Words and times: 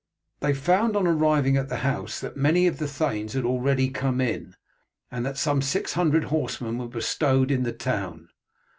They 0.39 0.55
found 0.55 0.95
on 0.95 1.05
arriving 1.05 1.57
at 1.57 1.69
the 1.69 1.75
house 1.85 2.19
that 2.21 2.35
many 2.35 2.65
of 2.65 2.79
the 2.79 2.87
thanes 2.87 3.33
had 3.33 3.45
already 3.45 3.89
come 3.91 4.19
in, 4.19 4.55
and 5.11 5.23
that 5.27 5.37
some 5.37 5.61
six 5.61 5.93
hundred 5.93 6.23
horsemen 6.23 6.79
were 6.79 6.87
bestowed 6.89 7.51
in 7.51 7.61
the 7.61 7.71
town. 7.71 8.29